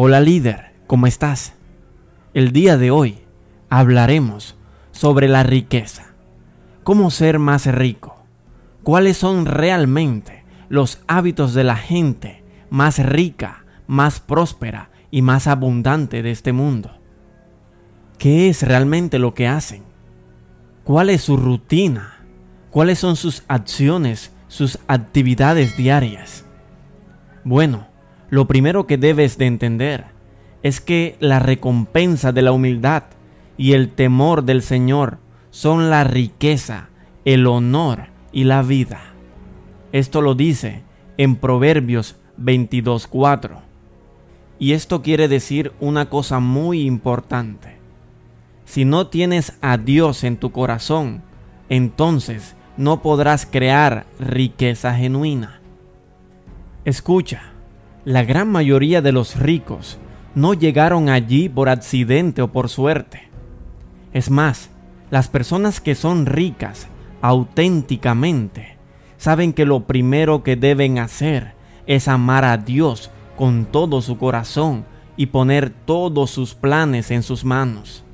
[0.00, 1.54] Hola líder, ¿cómo estás?
[2.32, 3.18] El día de hoy
[3.68, 4.56] hablaremos
[4.92, 6.14] sobre la riqueza.
[6.84, 8.24] ¿Cómo ser más rico?
[8.84, 16.22] ¿Cuáles son realmente los hábitos de la gente más rica, más próspera y más abundante
[16.22, 16.96] de este mundo?
[18.18, 19.82] ¿Qué es realmente lo que hacen?
[20.84, 22.24] ¿Cuál es su rutina?
[22.70, 26.44] ¿Cuáles son sus acciones, sus actividades diarias?
[27.42, 27.87] Bueno,
[28.30, 30.06] lo primero que debes de entender
[30.62, 33.04] es que la recompensa de la humildad
[33.56, 35.18] y el temor del Señor
[35.50, 36.88] son la riqueza,
[37.24, 39.00] el honor y la vida.
[39.92, 40.82] Esto lo dice
[41.16, 43.60] en Proverbios 22.4.
[44.58, 47.78] Y esto quiere decir una cosa muy importante.
[48.64, 51.22] Si no tienes a Dios en tu corazón,
[51.68, 55.60] entonces no podrás crear riqueza genuina.
[56.84, 57.52] Escucha,
[58.08, 59.98] la gran mayoría de los ricos
[60.34, 63.28] no llegaron allí por accidente o por suerte.
[64.14, 64.70] Es más,
[65.10, 66.88] las personas que son ricas
[67.20, 68.78] auténticamente
[69.18, 71.52] saben que lo primero que deben hacer
[71.86, 74.86] es amar a Dios con todo su corazón
[75.18, 78.04] y poner todos sus planes en sus manos.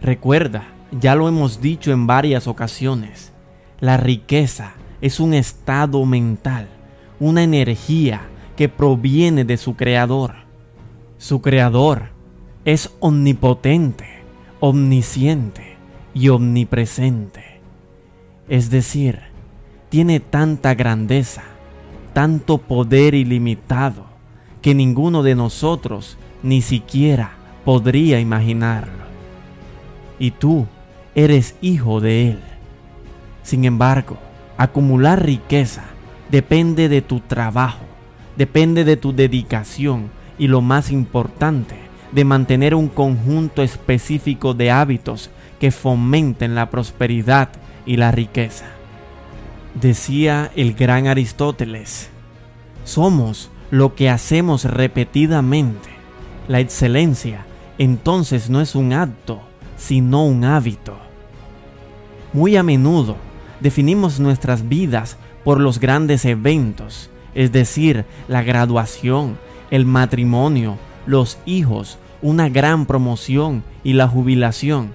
[0.00, 3.32] Recuerda, ya lo hemos dicho en varias ocasiones,
[3.80, 6.68] la riqueza es un estado mental,
[7.18, 10.34] una energía que proviene de su creador.
[11.18, 12.10] Su creador
[12.64, 14.06] es omnipotente,
[14.60, 15.76] omnisciente
[16.14, 17.60] y omnipresente.
[18.48, 19.20] Es decir,
[19.88, 21.42] tiene tanta grandeza,
[22.12, 24.04] tanto poder ilimitado,
[24.62, 27.32] que ninguno de nosotros ni siquiera
[27.64, 29.04] podría imaginarlo
[30.18, 30.66] y tú
[31.14, 32.38] eres hijo de Él.
[33.42, 34.16] Sin embargo,
[34.56, 35.84] acumular riqueza
[36.30, 37.84] depende de tu trabajo,
[38.36, 41.76] depende de tu dedicación y lo más importante,
[42.12, 47.48] de mantener un conjunto específico de hábitos que fomenten la prosperidad
[47.86, 48.66] y la riqueza.
[49.74, 52.10] Decía el gran Aristóteles,
[52.84, 55.88] somos lo que hacemos repetidamente.
[56.46, 57.46] La excelencia
[57.78, 59.40] entonces no es un acto,
[59.76, 60.96] sino un hábito.
[62.32, 63.16] Muy a menudo
[63.60, 69.38] definimos nuestras vidas por los grandes eventos, es decir, la graduación,
[69.70, 74.94] el matrimonio, los hijos, una gran promoción y la jubilación.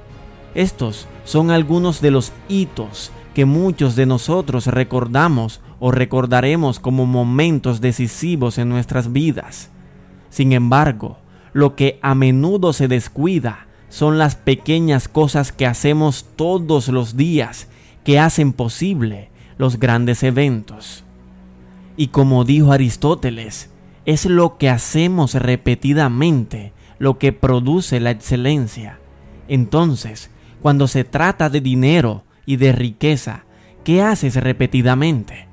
[0.55, 7.81] Estos son algunos de los hitos que muchos de nosotros recordamos o recordaremos como momentos
[7.81, 9.69] decisivos en nuestras vidas.
[10.29, 11.17] Sin embargo,
[11.53, 17.67] lo que a menudo se descuida son las pequeñas cosas que hacemos todos los días
[18.03, 21.03] que hacen posible los grandes eventos.
[21.99, 23.71] Y como dijo Aristóteles,
[24.05, 29.01] es lo que hacemos repetidamente lo que produce la excelencia.
[29.49, 33.43] Entonces, cuando se trata de dinero y de riqueza,
[33.83, 35.49] ¿qué haces repetidamente?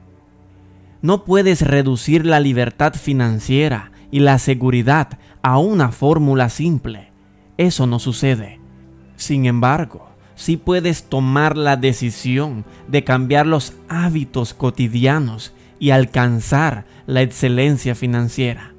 [1.02, 7.10] No puedes reducir la libertad financiera y la seguridad a una fórmula simple
[7.56, 8.60] eso no sucede.
[9.16, 17.22] Sin embargo, sí puedes tomar la decisión de cambiar los hábitos cotidianos y alcanzar la
[17.22, 18.72] excelencia financiera.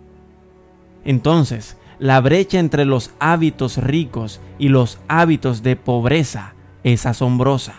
[1.03, 6.53] Entonces, la brecha entre los hábitos ricos y los hábitos de pobreza
[6.83, 7.75] es asombrosa.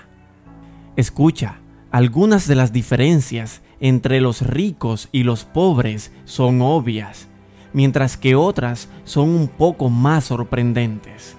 [0.97, 7.29] Escucha, algunas de las diferencias entre los ricos y los pobres son obvias,
[7.73, 11.37] mientras que otras son un poco más sorprendentes.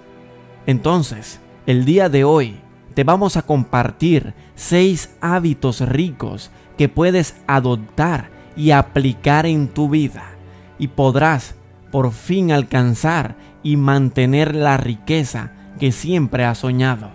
[0.65, 2.59] Entonces, el día de hoy
[2.93, 10.23] te vamos a compartir seis hábitos ricos que puedes adoptar y aplicar en tu vida
[10.77, 11.55] y podrás
[11.91, 17.09] por fin alcanzar y mantener la riqueza que siempre has soñado.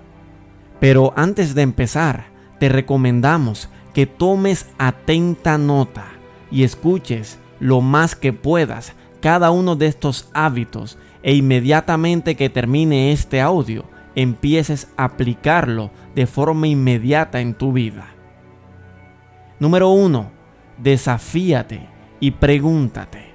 [0.81, 2.27] Pero antes de empezar,
[2.61, 6.09] te recomendamos que tomes atenta nota
[6.51, 8.93] y escuches lo más que puedas
[9.23, 16.27] cada uno de estos hábitos e inmediatamente que termine este audio, empieces a aplicarlo de
[16.27, 18.14] forma inmediata en tu vida.
[19.61, 20.31] Número 1.
[20.79, 23.33] Desafíate y pregúntate.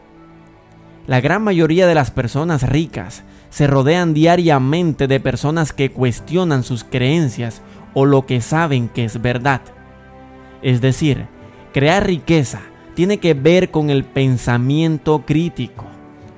[1.08, 6.84] La gran mayoría de las personas ricas se rodean diariamente de personas que cuestionan sus
[6.84, 7.62] creencias
[7.94, 9.62] o lo que saben que es verdad.
[10.62, 11.26] Es decir,
[11.74, 12.60] crear riqueza
[12.96, 15.86] tiene que ver con el pensamiento crítico.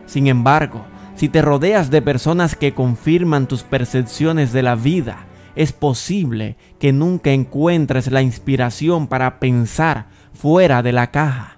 [0.06, 0.86] Sin embargo,
[1.16, 5.26] si te rodeas de personas que confirman tus percepciones de la vida,
[5.56, 11.58] es posible que nunca encuentres la inspiración para pensar fuera de la caja.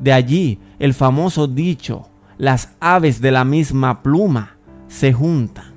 [0.00, 2.08] De allí el famoso dicho,
[2.38, 4.56] las aves de la misma pluma
[4.88, 5.74] se juntan.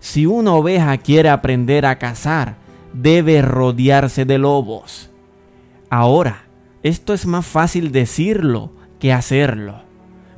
[0.00, 2.56] Si una oveja quiere aprender a cazar,
[2.92, 5.10] debe rodearse de lobos.
[5.88, 6.44] Ahora,
[6.82, 9.82] esto es más fácil decirlo que hacerlo,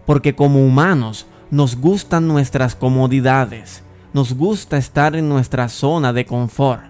[0.05, 3.83] porque como humanos nos gustan nuestras comodidades,
[4.17, 6.85] nos gusta estar en nuestra zona de confort.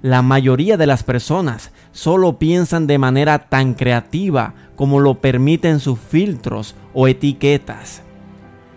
[0.00, 5.98] La mayoría de las personas solo piensan de manera tan creativa como lo permiten sus
[5.98, 8.02] filtros o etiquetas.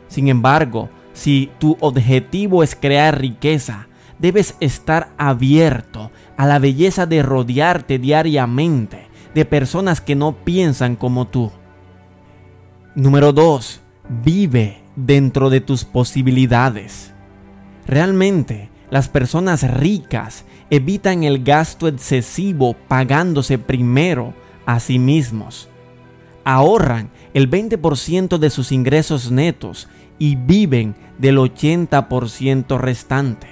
[0.07, 7.21] Sin embargo, si tu objetivo es crear riqueza, debes estar abierto a la belleza de
[7.21, 11.51] rodearte diariamente de personas que no piensan como tú.
[12.95, 13.79] Número 2.
[14.23, 17.13] Vive dentro de tus posibilidades.
[17.87, 24.33] Realmente, las personas ricas evitan el gasto excesivo pagándose primero
[24.65, 25.67] a sí mismos.
[26.45, 29.89] Ahorran el 20% de sus ingresos netos
[30.19, 33.47] y viven del 80% restante.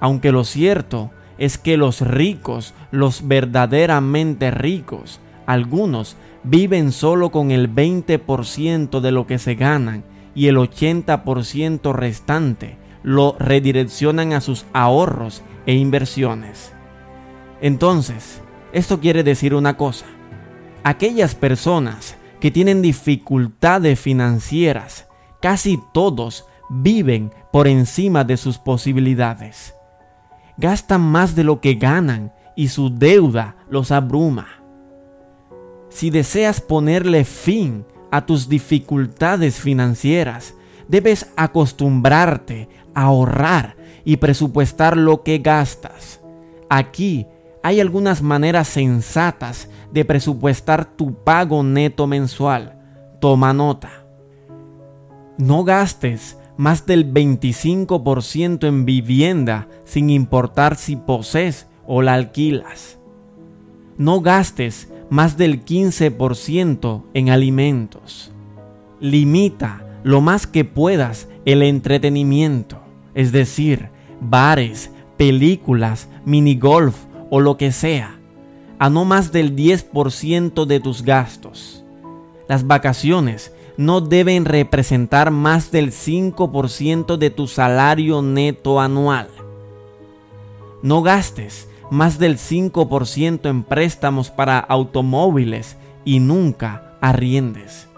[0.00, 7.72] Aunque lo cierto es que los ricos, los verdaderamente ricos, algunos viven solo con el
[7.72, 10.02] 20% de lo que se ganan
[10.34, 16.72] y el 80% restante lo redireccionan a sus ahorros e inversiones.
[17.60, 18.40] Entonces,
[18.72, 20.06] esto quiere decir una cosa.
[20.84, 25.06] Aquellas personas que tienen dificultades financieras,
[25.40, 29.74] casi todos viven por encima de sus posibilidades.
[30.56, 34.48] Gastan más de lo que ganan y su deuda los abruma.
[35.88, 40.54] Si deseas ponerle fin a tus dificultades financieras,
[40.88, 46.20] debes acostumbrarte ahorrar y presupuestar lo que gastas.
[46.68, 47.26] Aquí
[47.62, 52.78] hay algunas maneras sensatas de presupuestar tu pago neto mensual.
[53.20, 54.04] Toma nota.
[55.36, 62.98] No gastes más del 25% en vivienda sin importar si posees o la alquilas.
[63.96, 68.32] No gastes más del 15% en alimentos.
[69.00, 72.78] Limita lo más que puedas el entretenimiento,
[73.14, 73.88] es decir,
[74.20, 76.96] bares, películas, minigolf
[77.30, 78.18] o lo que sea,
[78.78, 81.84] a no más del 10% de tus gastos.
[82.48, 89.28] Las vacaciones no deben representar más del 5% de tu salario neto anual.
[90.82, 97.89] No gastes más del 5% en préstamos para automóviles y nunca arriendes.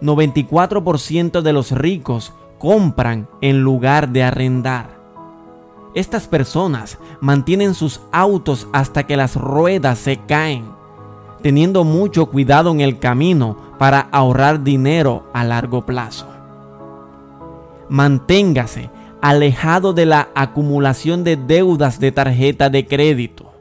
[0.00, 4.98] 94% de los ricos compran en lugar de arrendar.
[5.94, 10.66] Estas personas mantienen sus autos hasta que las ruedas se caen,
[11.42, 16.26] teniendo mucho cuidado en el camino para ahorrar dinero a largo plazo.
[17.88, 18.90] Manténgase
[19.20, 23.52] alejado de la acumulación de deudas de tarjeta de crédito.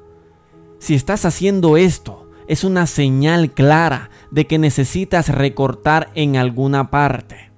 [0.79, 7.51] Si estás haciendo esto, es una señal clara de que necesitas recortar en alguna parte.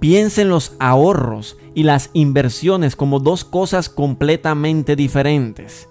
[0.00, 5.88] Piensa en los ahorros y las inversiones como dos cosas completamente diferentes.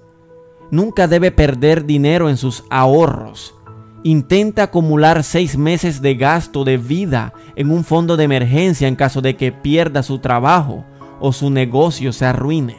[0.72, 3.56] Nunca debe perder dinero en sus ahorros.
[4.04, 9.22] Intenta acumular seis meses de gasto de vida en un fondo de emergencia en caso
[9.22, 10.86] de que pierda su trabajo
[11.20, 12.78] o su negocio se arruine.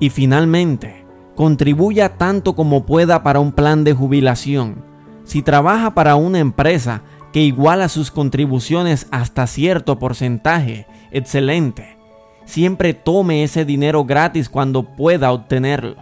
[0.00, 1.03] Y finalmente,
[1.34, 4.84] contribuya tanto como pueda para un plan de jubilación.
[5.24, 7.02] Si trabaja para una empresa,
[7.34, 10.86] que iguala sus contribuciones hasta cierto porcentaje.
[11.10, 11.96] Excelente.
[12.44, 15.96] Siempre tome ese dinero gratis cuando pueda obtenerlo.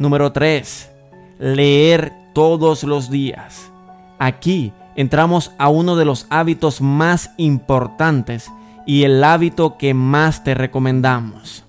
[0.00, 0.90] Número 3.
[1.38, 3.70] Leer todos los días.
[4.18, 8.50] Aquí entramos a uno de los hábitos más importantes
[8.84, 11.64] y el hábito que más te recomendamos.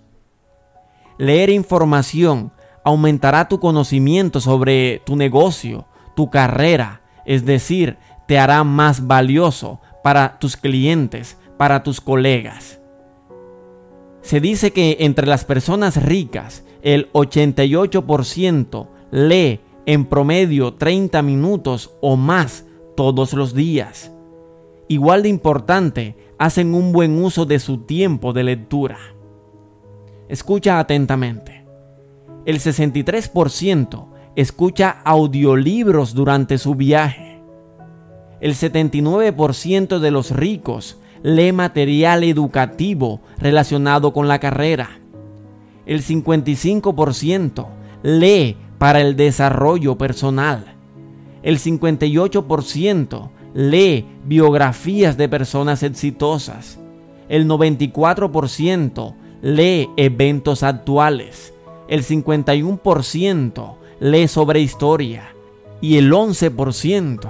[1.24, 2.52] Leer información
[2.84, 5.88] aumentará tu conocimiento sobre tu negocio,
[6.18, 12.82] tu carrera, es decir, te hará más valioso para tus clientes, para tus colegas.
[14.22, 22.18] Se dice que entre las personas ricas, el 88% lee en promedio 30 minutos o
[22.18, 22.66] más
[22.98, 24.12] todos los días.
[24.90, 28.98] Igual de importante, hacen un buen uso de su tiempo de lectura.
[30.30, 31.66] Escucha atentamente.
[32.46, 37.42] El 63% escucha audiolibros durante su viaje.
[38.42, 45.00] El 79% de los ricos lee material educativo relacionado con la carrera.
[45.86, 47.68] El 55%
[48.04, 50.76] lee para el desarrollo personal.
[51.42, 56.80] El 58% lee biografías de personas exitosas.
[57.30, 61.54] El 94% lee eventos actuales.
[61.88, 65.36] El 51% lee sobre historia.
[65.82, 67.30] Y el 11%,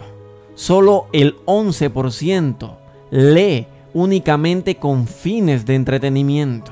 [0.54, 2.78] solo el 11%
[3.10, 3.66] lee
[3.96, 6.72] únicamente con fines de entretenimiento.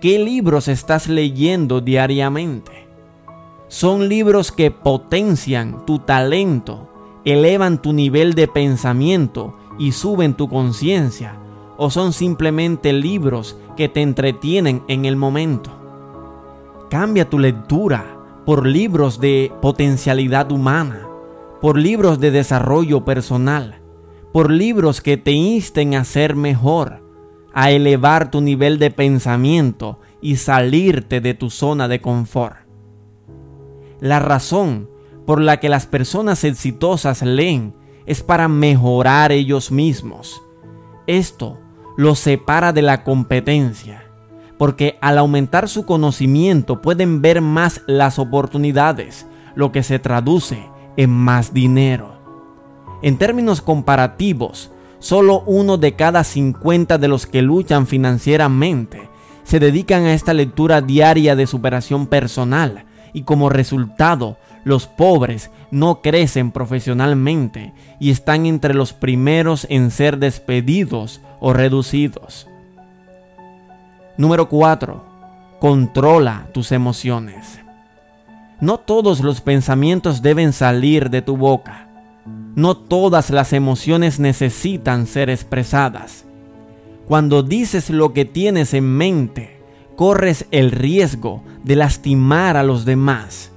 [0.00, 2.86] ¿Qué libros estás leyendo diariamente?
[3.66, 6.88] Son libros que potencian tu talento,
[7.24, 11.40] elevan tu nivel de pensamiento y suben tu conciencia,
[11.82, 15.70] o son simplemente libros que te entretienen en el momento.
[16.90, 21.08] Cambia tu lectura por libros de potencialidad humana,
[21.62, 23.80] por libros de desarrollo personal,
[24.30, 27.02] por libros que te insten a ser mejor,
[27.54, 32.58] a elevar tu nivel de pensamiento y salirte de tu zona de confort.
[34.00, 34.90] La razón
[35.24, 40.42] por la que las personas exitosas leen es para mejorar ellos mismos.
[41.06, 41.56] Esto
[42.00, 44.04] los separa de la competencia,
[44.56, 50.66] porque al aumentar su conocimiento pueden ver más las oportunidades, lo que se traduce
[50.96, 52.18] en más dinero.
[53.02, 59.10] En términos comparativos, solo uno de cada 50 de los que luchan financieramente
[59.42, 66.02] se dedican a esta lectura diaria de superación personal y como resultado los pobres no
[66.02, 72.46] crecen profesionalmente y están entre los primeros en ser despedidos o reducidos.
[74.16, 75.04] Número 4.
[75.60, 77.60] Controla tus emociones.
[78.60, 81.88] No todos los pensamientos deben salir de tu boca.
[82.54, 86.26] No todas las emociones necesitan ser expresadas.
[87.08, 89.60] Cuando dices lo que tienes en mente,
[89.96, 93.52] corres el riesgo de lastimar a los demás.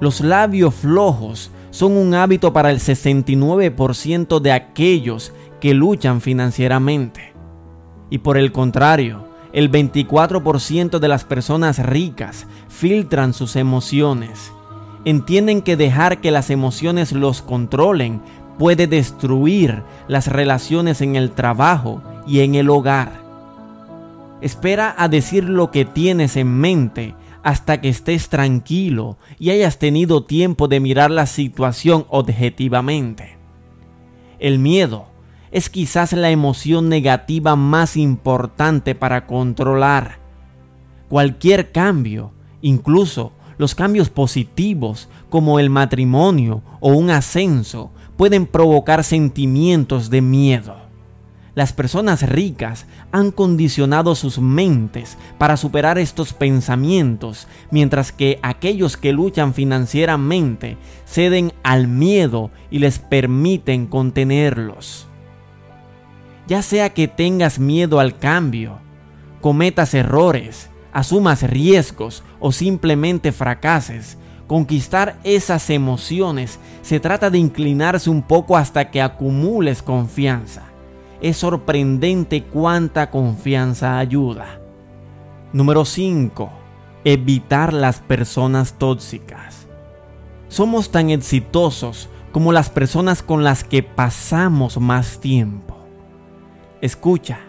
[0.00, 7.32] Los labios flojos son un hábito para el 69% de aquellos que luchan financieramente.
[8.08, 14.52] Y por el contrario, el 24% de las personas ricas filtran sus emociones
[15.04, 18.20] entienden que dejar que las emociones los controlen
[18.58, 23.20] puede destruir las relaciones en el trabajo y en el hogar.
[24.40, 30.24] Espera a decir lo que tienes en mente hasta que estés tranquilo y hayas tenido
[30.24, 33.38] tiempo de mirar la situación objetivamente.
[34.38, 35.06] El miedo
[35.50, 40.18] es quizás la emoción negativa más importante para controlar.
[41.08, 42.32] Cualquier cambio,
[42.62, 50.79] incluso los cambios positivos, como el matrimonio o un ascenso, pueden provocar sentimientos de miedo.
[51.54, 59.12] Las personas ricas han condicionado sus mentes para superar estos pensamientos, mientras que aquellos que
[59.12, 60.76] luchan financieramente
[61.06, 65.08] ceden al miedo y les permiten contenerlos.
[66.46, 68.78] Ya sea que tengas miedo al cambio,
[69.40, 78.22] cometas errores, asumas riesgos o simplemente fracases, conquistar esas emociones se trata de inclinarse un
[78.22, 80.69] poco hasta que acumules confianza.
[81.20, 84.60] Es sorprendente cuánta confianza ayuda.
[85.52, 86.50] Número 5.
[87.04, 89.66] Evitar las personas tóxicas.
[90.48, 95.76] Somos tan exitosos como las personas con las que pasamos más tiempo.
[96.80, 97.40] Escucha,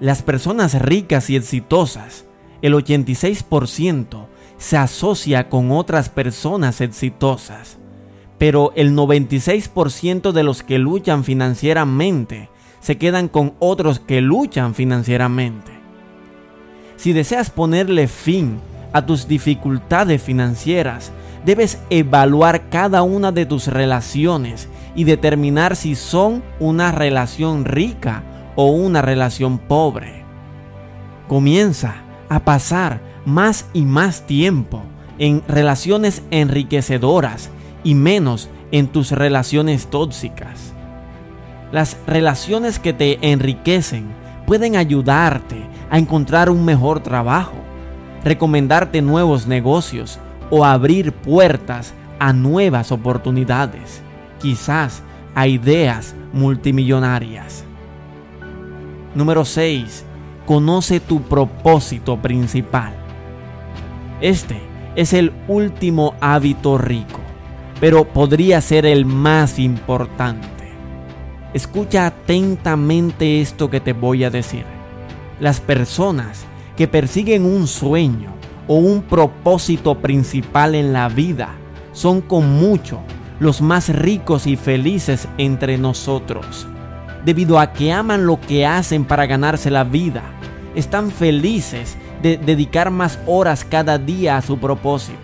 [0.00, 2.26] las personas ricas y exitosas
[2.62, 4.26] el 86%
[4.58, 7.78] se asocia con otras personas exitosas,
[8.38, 12.48] pero el 96% de los que luchan financieramente
[12.86, 15.72] se quedan con otros que luchan financieramente.
[16.94, 18.60] Si deseas ponerle fin
[18.92, 21.10] a tus dificultades financieras,
[21.44, 28.22] debes evaluar cada una de tus relaciones y determinar si son una relación rica
[28.54, 30.22] o una relación pobre.
[31.26, 31.96] Comienza
[32.28, 34.84] a pasar más y más tiempo
[35.18, 37.50] en relaciones enriquecedoras
[37.82, 40.75] y menos en tus relaciones tóxicas.
[41.72, 44.06] Las relaciones que te enriquecen
[44.46, 47.56] pueden ayudarte a encontrar un mejor trabajo,
[48.24, 50.18] recomendarte nuevos negocios
[50.50, 54.00] o abrir puertas a nuevas oportunidades,
[54.40, 55.02] quizás
[55.34, 57.64] a ideas multimillonarias.
[59.14, 60.04] Número 6
[60.46, 62.92] conoce tu propósito principal.
[64.20, 64.60] Este
[64.94, 67.20] es el último hábito rico,
[67.80, 70.55] pero podría ser el más importante.
[71.56, 74.66] Escucha atentamente esto que te voy a decir.
[75.40, 76.44] Las personas
[76.76, 78.34] que persiguen un sueño
[78.66, 81.54] o un propósito principal en la vida
[81.92, 83.00] son con mucho
[83.40, 86.66] los más ricos y felices entre nosotros,
[87.24, 90.24] debido a que aman lo que hacen para ganarse la vida.
[90.74, 95.16] Están felices de dedicar más horas cada día a su propósito.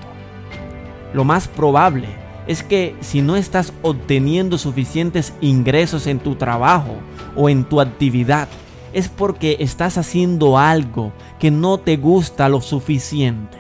[1.12, 6.96] Lo más probable es que si no estás obteniendo suficientes ingresos en tu trabajo
[7.37, 8.49] o en tu actividad,
[8.92, 13.58] es porque estás haciendo algo que no te gusta lo suficiente.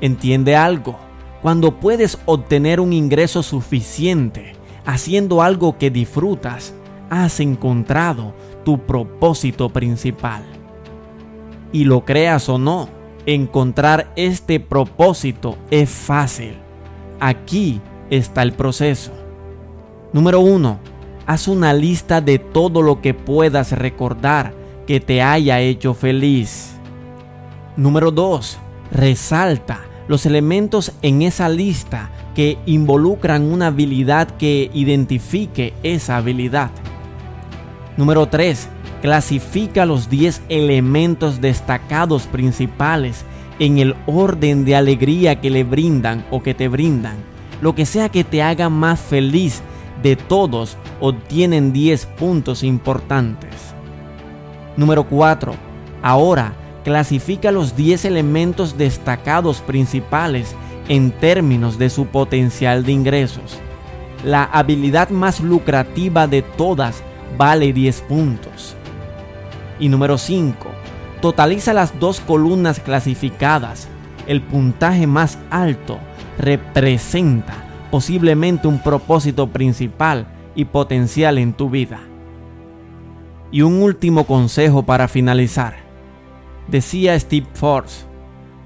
[0.00, 0.98] Entiende algo,
[1.42, 6.74] cuando puedes obtener un ingreso suficiente haciendo algo que disfrutas,
[7.10, 8.34] has encontrado
[8.64, 10.42] tu propósito principal.
[11.72, 12.88] Y lo creas o no,
[13.26, 16.61] encontrar este propósito es fácil.
[17.24, 19.12] Aquí está el proceso.
[20.12, 20.92] Número 1
[21.24, 24.52] Haz una lista de todo lo que puedas recordar
[24.88, 26.72] que te haya hecho feliz.
[27.76, 28.58] Número 2.
[28.90, 36.72] Resalta los elementos en esa lista que involucran una habilidad que identifique esa habilidad.
[37.96, 38.68] Número 3.
[39.00, 43.24] Clasifica los 10 elementos destacados principales
[43.62, 47.14] en el orden de alegría que le brindan o que te brindan.
[47.60, 49.62] Lo que sea que te haga más feliz
[50.02, 53.50] de todos obtienen 10 puntos importantes.
[54.76, 55.54] Número 4.
[56.02, 60.56] Ahora clasifica los 10 elementos destacados principales
[60.88, 63.60] en términos de su potencial de ingresos.
[64.24, 67.04] La habilidad más lucrativa de todas
[67.38, 68.74] vale 10 puntos.
[69.78, 70.71] Y número 5.
[71.22, 73.86] Totaliza las dos columnas clasificadas.
[74.26, 75.98] El puntaje más alto
[76.36, 77.54] representa
[77.92, 80.26] posiblemente un propósito principal
[80.56, 82.00] y potencial en tu vida.
[83.52, 85.76] Y un último consejo para finalizar.
[86.66, 88.04] Decía Steve Forbes,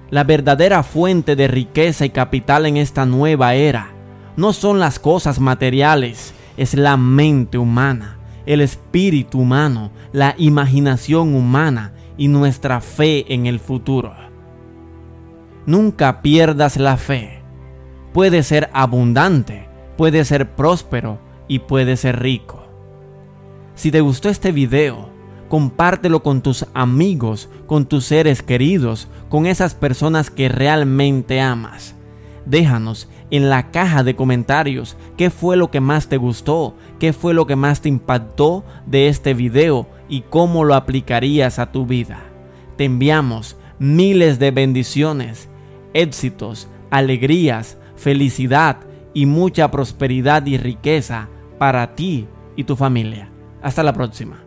[0.09, 3.91] la verdadera fuente de riqueza y capital en esta nueva era
[4.37, 11.93] no son las cosas materiales, es la mente humana, el espíritu humano, la imaginación humana
[12.17, 14.15] y nuestra fe en el futuro.
[15.67, 17.37] Nunca pierdas la fe
[18.17, 22.65] puede ser abundante, puede ser próspero y puede ser rico.
[23.75, 25.11] Si te gustó este video,
[25.51, 31.95] compártelo con tus amigos, con tus seres queridos, con esas personas que realmente amas.
[32.47, 37.35] Déjanos en la caja de comentarios qué fue lo que más te gustó, qué fue
[37.35, 42.21] lo que más te impactó de este video y cómo lo aplicarías a tu vida.
[42.77, 45.49] Te enviamos miles de bendiciones,
[45.95, 48.79] éxitos, alegrías, felicidad
[49.15, 53.31] y mucha prosperidad y riqueza para ti y tu familia.
[53.63, 54.46] Hasta la próxima.